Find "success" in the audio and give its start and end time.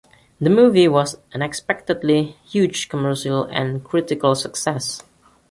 4.33-5.03